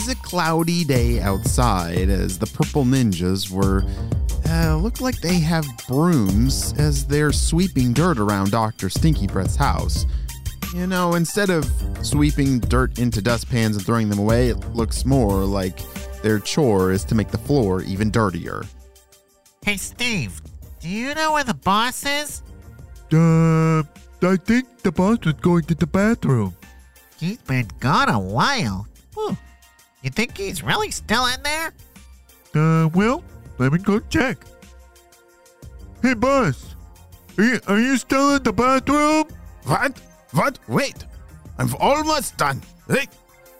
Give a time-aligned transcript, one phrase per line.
[0.00, 3.84] Was a cloudy day outside as the Purple Ninjas were.
[4.48, 8.88] Uh, looked like they have brooms as they're sweeping dirt around Dr.
[8.88, 10.06] Stinky Breath's house.
[10.74, 15.44] You know, instead of sweeping dirt into dustpans and throwing them away, it looks more
[15.44, 15.78] like
[16.22, 18.64] their chore is to make the floor even dirtier.
[19.66, 20.40] Hey, Steve,
[20.80, 22.42] do you know where the boss is?
[23.12, 23.82] Uh,
[24.22, 26.56] I think the boss was going to the bathroom.
[27.18, 28.86] He's been gone a while.
[30.02, 31.72] You think he's really still in there?
[32.54, 33.22] Uh, well,
[33.58, 34.38] let me go check.
[36.02, 36.74] Hey, boss,
[37.36, 39.24] are you, are you still in the bathroom?
[39.64, 40.00] What?
[40.32, 40.58] What?
[40.68, 41.04] Wait.
[41.58, 42.62] I'm almost done.
[42.88, 43.06] Hey.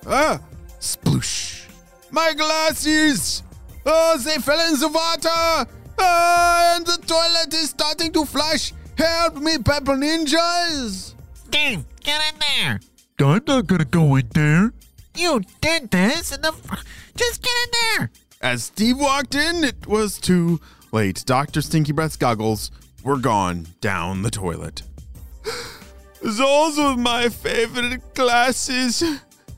[0.07, 0.41] Ah.
[0.81, 1.69] Sploosh.
[2.11, 3.43] My glasses.
[3.85, 5.71] Oh, they fell in the water.
[5.99, 8.73] Ah, and the toilet is starting to flush.
[8.97, 11.15] Help me, Purple Ninjas.
[11.35, 12.81] Steve, get in there.
[13.21, 14.73] I'm not gonna go in there.
[15.17, 16.53] You did this in the.
[16.53, 16.75] Fr-
[17.17, 18.11] Just get in there.
[18.43, 20.61] As Steve walked in, it was too
[20.93, 21.23] late.
[21.27, 21.61] Dr.
[21.61, 22.71] Stinky Breath's goggles
[23.05, 24.83] were gone down the toilet.
[26.23, 29.03] Those were my favorite glasses.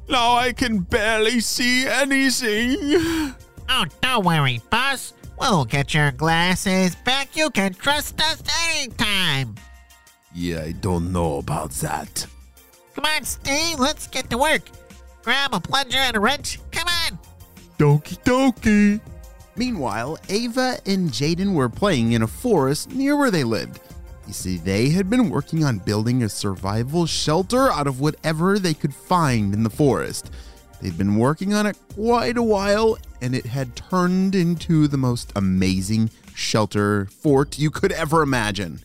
[0.08, 2.76] Now I can barely see anything.
[3.68, 5.12] Oh, don't worry, boss.
[5.40, 7.36] We'll get your glasses back.
[7.36, 8.42] You can trust us
[8.76, 9.54] anytime.
[10.34, 12.26] Yeah, I don't know about that.
[12.94, 14.62] Come on, Steve, let's get to work.
[15.22, 16.58] Grab a plunger and a wrench.
[16.70, 17.18] Come on.
[17.78, 19.00] Doki doki.
[19.54, 23.80] Meanwhile, Ava and Jaden were playing in a forest near where they lived.
[24.26, 28.74] You see, they had been working on building a survival shelter out of whatever they
[28.74, 30.30] could find in the forest.
[30.80, 35.32] They'd been working on it quite a while, and it had turned into the most
[35.36, 38.80] amazing shelter fort you could ever imagine.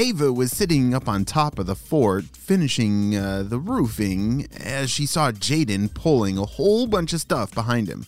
[0.00, 5.04] Ava was sitting up on top of the fort, finishing uh, the roofing, as she
[5.04, 8.06] saw Jaden pulling a whole bunch of stuff behind him.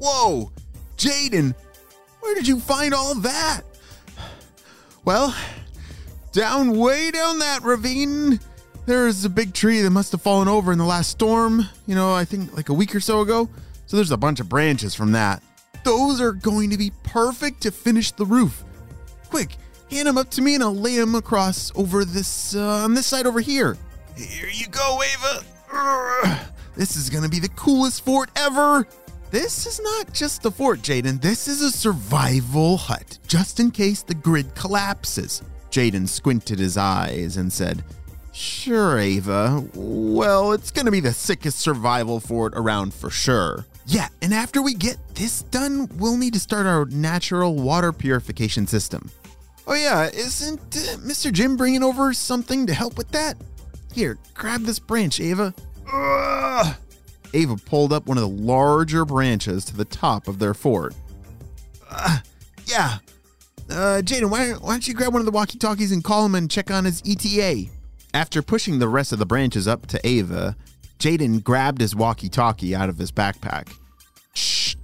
[0.00, 0.50] Whoa!
[0.96, 1.54] Jaden!
[2.18, 3.60] Where did you find all that?
[5.04, 5.32] Well,
[6.32, 8.40] down way down that ravine,
[8.86, 12.12] there's a big tree that must have fallen over in the last storm, you know,
[12.12, 13.48] I think like a week or so ago.
[13.86, 15.40] So there's a bunch of branches from that.
[15.84, 18.64] Those are going to be perfect to finish the roof.
[19.30, 19.56] Quick,
[19.92, 23.06] hand them up to me and I'll lay them across over this, uh, on this
[23.06, 23.76] side over here.
[24.16, 25.44] Here you go, Ava.
[25.70, 26.38] Urgh.
[26.74, 28.86] This is to be the coolest fort ever.
[29.30, 31.20] This is not just a fort, Jaden.
[31.20, 35.42] This is a survival hut, just in case the grid collapses.
[35.70, 37.84] Jaden squinted his eyes and said,
[38.32, 39.62] Sure, Ava.
[39.74, 43.66] Well, it's to be the sickest survival fort around for sure.
[43.86, 48.66] Yeah, and after we get this done, we'll need to start our natural water purification
[48.66, 49.10] system.
[49.66, 51.32] Oh, yeah, isn't uh, Mr.
[51.32, 53.36] Jim bringing over something to help with that?
[53.92, 55.54] Here, grab this branch, Ava.
[55.92, 56.76] Ugh.
[57.34, 60.94] Ava pulled up one of the larger branches to the top of their fort.
[61.90, 62.18] Uh,
[62.66, 62.98] yeah.
[63.70, 66.34] Uh, Jaden, why, why don't you grab one of the walkie talkies and call him
[66.34, 67.70] and check on his ETA?
[68.14, 70.56] After pushing the rest of the branches up to Ava,
[70.98, 73.74] Jaden grabbed his walkie talkie out of his backpack.
[74.34, 74.76] Shh.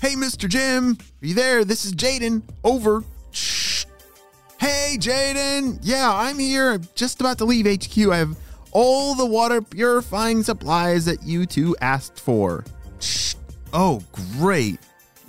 [0.00, 0.48] Hey, Mr.
[0.48, 1.64] Jim, are you there?
[1.64, 2.42] This is Jaden.
[2.62, 3.02] Over.
[4.68, 5.78] Hey, Jaden.
[5.80, 6.72] Yeah, I'm here.
[6.72, 8.10] I'm just about to leave HQ.
[8.10, 8.36] I have
[8.70, 12.66] all the water purifying supplies that you two asked for.
[13.00, 13.34] Shh.
[13.72, 14.02] Oh,
[14.38, 14.78] great.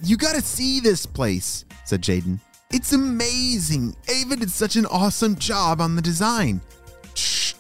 [0.03, 2.41] You gotta see this place, said Jaden.
[2.69, 3.95] It's amazing.
[4.09, 6.59] Ava did such an awesome job on the design.
[7.13, 7.53] Shh.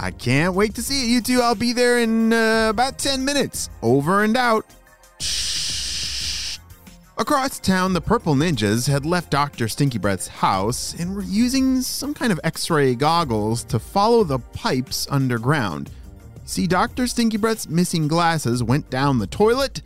[0.00, 1.40] I can't wait to see it, you two.
[1.40, 3.70] I'll be there in uh, about 10 minutes.
[3.80, 4.66] Over and out.
[7.18, 9.68] Across town, the Purple Ninjas had left Dr.
[9.68, 14.38] Stinky Breath's house and were using some kind of x ray goggles to follow the
[14.38, 15.90] pipes underground.
[16.46, 17.06] See, Dr.
[17.06, 19.82] Stinky Breath's missing glasses went down the toilet,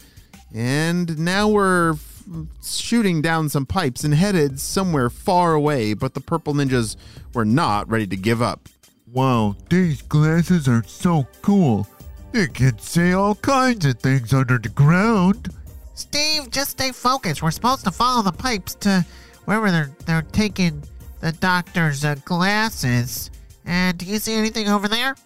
[0.54, 2.22] and now we're f-
[2.64, 6.96] shooting down some pipes and headed somewhere far away, but the Purple Ninjas
[7.34, 8.68] were not ready to give up.
[9.12, 11.88] Wow, these glasses are so cool.
[12.30, 15.52] They can see all kinds of things under the ground.
[15.96, 17.42] Steve, just stay focused.
[17.42, 19.04] We're supposed to follow the pipes to
[19.46, 20.82] wherever they're they're taking
[21.20, 23.30] the doctor's uh, glasses.
[23.64, 25.16] And do you see anything over there?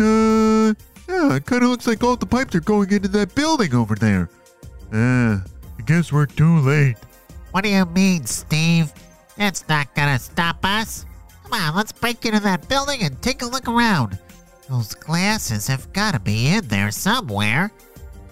[0.00, 0.74] Uh,
[1.08, 3.94] Yeah, it kind of looks like all the pipes are going into that building over
[3.94, 4.28] there.
[4.92, 5.44] Ah,
[5.78, 6.96] I guess we're too late.
[7.50, 8.92] What do you mean, Steve?
[9.36, 11.04] It's not gonna stop us.
[11.44, 14.18] Come on, let's break into that building and take a look around.
[14.70, 17.70] Those glasses have gotta be in there somewhere.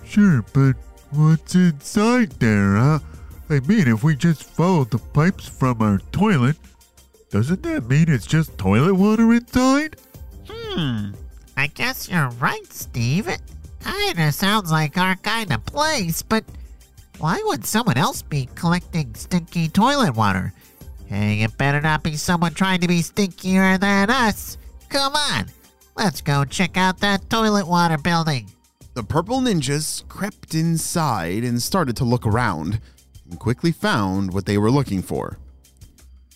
[0.04, 0.74] Sure, but
[1.12, 2.98] what's inside there, huh?
[3.48, 6.56] I mean, if we just follow the pipes from our toilet,
[7.30, 9.96] doesn't that mean it's just toilet water inside?
[10.48, 11.10] Hmm,
[11.56, 13.28] I guess you're right, Steve.
[13.28, 13.40] It
[13.84, 16.44] kinda sounds like our kind of place, but
[17.18, 20.52] why would someone else be collecting stinky toilet water?
[21.06, 24.58] Hey, it better not be someone trying to be stinkier than us.
[24.88, 25.46] Come on,
[25.96, 28.50] let's go check out that toilet water building.
[29.00, 32.82] The purple ninjas crept inside and started to look around
[33.31, 35.38] and quickly found what they were looking for.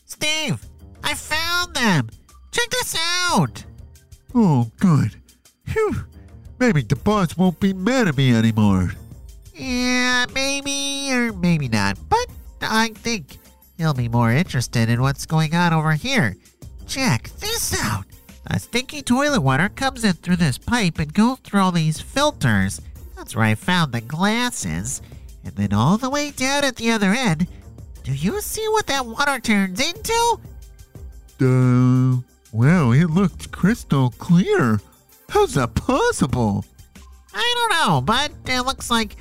[0.06, 0.64] Steve,
[1.02, 2.08] I found them.
[2.52, 3.66] Check this out.
[4.34, 5.14] Oh, good.
[5.66, 6.06] Phew.
[6.58, 8.94] Maybe the boss won't be mad at me anymore.
[9.52, 12.28] Yeah, maybe or maybe not, but
[12.62, 13.37] I think
[13.76, 16.34] he'll be more interested in what's going on over here.
[16.87, 18.06] Check this out.
[18.49, 22.81] A stinky toilet water comes in through this pipe and goes through all these filters.
[23.17, 25.00] That's where I found the glasses.
[25.44, 27.46] And then all the way down at the other end,
[28.02, 30.38] do you see what that water turns into?
[31.41, 32.20] Uh,
[32.52, 34.81] well, it looked crystal clear.
[35.31, 36.64] How's that possible?
[37.35, 39.17] I don't know, but it looks like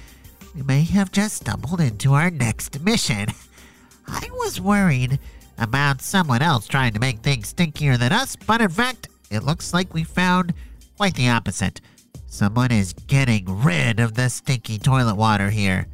[0.54, 3.28] we may have just stumbled into our next mission.
[4.08, 5.18] I was worried
[5.58, 9.74] about someone else trying to make things stinkier than us, but in fact, it looks
[9.74, 10.54] like we found
[10.98, 11.82] quite the opposite.
[12.28, 15.88] Someone is getting rid of the stinky toilet water here.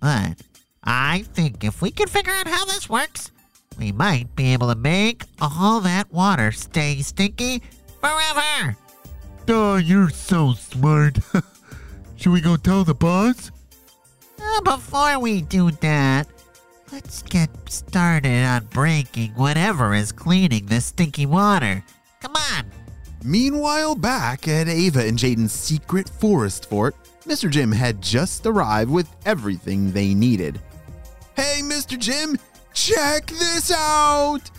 [0.00, 0.40] But
[0.84, 3.30] I think if we can figure out how this works,
[3.78, 7.62] we might be able to make all that water stay stinky
[8.00, 8.76] forever.
[9.48, 11.18] Oh, you're so smart.
[12.16, 13.50] Should we go tell the boss?
[14.40, 16.28] Uh, before we do that,
[16.92, 21.82] let's get started on breaking whatever is cleaning this stinky water.
[22.20, 22.79] Come on.
[23.22, 26.96] Meanwhile, back at Ava and Jaden's secret forest fort,
[27.26, 27.50] Mr.
[27.50, 30.58] Jim had just arrived with everything they needed.
[31.36, 31.98] Hey, Mr.
[31.98, 32.38] Jim,
[32.72, 34.50] check this out!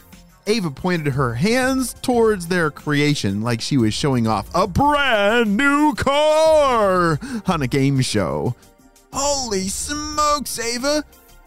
[0.48, 5.94] Ava pointed her hands towards their creation like she was showing off a brand new
[5.96, 8.56] car on a game show.
[9.12, 11.04] Holy smokes, Ava!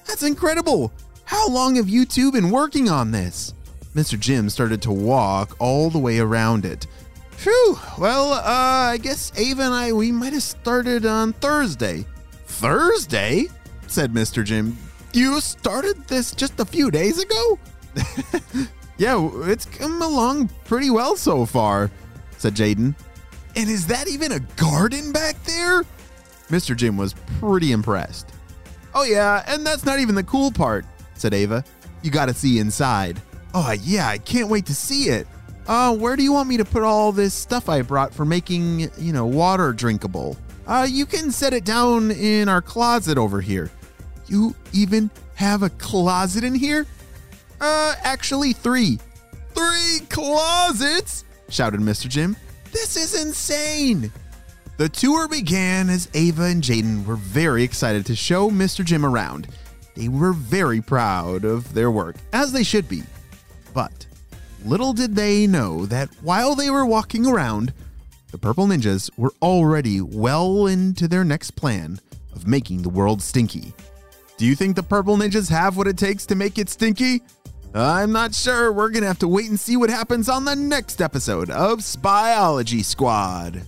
[0.06, 0.92] That's incredible!
[1.24, 3.54] How long have you two been working on this?
[3.94, 4.18] Mr.
[4.18, 6.86] Jim started to walk all the way around it.
[7.36, 8.42] Phew, well, uh,
[8.92, 12.06] I guess Ava and I, we might have started on Thursday.
[12.46, 13.46] Thursday?
[13.86, 14.44] said Mr.
[14.44, 14.76] Jim.
[15.12, 17.58] You started this just a few days ago?
[18.98, 21.90] yeah, it's come along pretty well so far,
[22.38, 22.94] said Jaden.
[23.56, 25.84] And is that even a garden back there?
[26.50, 26.76] Mr.
[26.76, 28.32] Jim was pretty impressed.
[28.94, 30.84] Oh, yeah, and that's not even the cool part,
[31.14, 31.64] said Ava.
[32.02, 33.20] You gotta see inside.
[33.54, 35.26] Oh, yeah, I can't wait to see it.
[35.66, 38.90] Uh, where do you want me to put all this stuff I brought for making,
[38.98, 40.36] you know, water drinkable?
[40.66, 43.70] Uh, you can set it down in our closet over here.
[44.26, 46.86] You even have a closet in here?
[47.60, 48.98] Uh, actually, three.
[49.54, 51.24] Three closets?
[51.48, 52.08] shouted Mr.
[52.08, 52.36] Jim.
[52.72, 54.10] This is insane.
[54.76, 58.84] The tour began as Ava and Jaden were very excited to show Mr.
[58.84, 59.48] Jim around.
[59.94, 63.04] They were very proud of their work, as they should be.
[63.72, 64.06] But
[64.64, 67.72] little did they know that while they were walking around,
[68.30, 72.00] the Purple Ninjas were already well into their next plan
[72.34, 73.72] of making the world stinky.
[74.36, 77.22] Do you think the Purple Ninjas have what it takes to make it stinky?
[77.74, 78.72] I'm not sure.
[78.72, 81.78] We're going to have to wait and see what happens on the next episode of
[81.78, 83.62] Spyology Squad.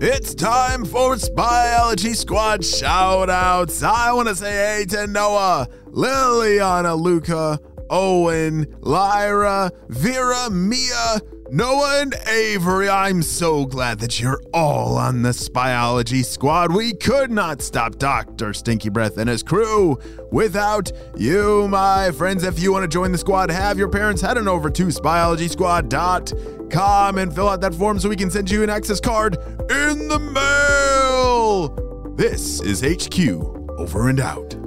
[0.00, 3.82] It's time for Spyology Squad shout outs.
[3.82, 7.60] I want to say hey to Noah, Liliana, Luca,
[7.92, 11.20] Owen, Lyra, Vera, Mia,
[11.50, 12.88] Noah, and Avery.
[12.88, 16.72] I'm so glad that you're all on the Spyology Squad.
[16.72, 18.54] We could not stop Dr.
[18.54, 19.98] Stinky Breath and his crew
[20.32, 22.44] without you, my friends.
[22.44, 27.18] If you want to join the squad, have your parents head on over to spyologysquad.com
[27.18, 29.36] and fill out that form so we can send you an access card
[29.70, 32.14] in the mail.
[32.16, 33.18] This is HQ
[33.78, 34.61] over and out.